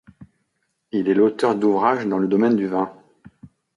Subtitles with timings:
[0.91, 2.91] Il est auteur d'ouvrages dans le domaine du vin.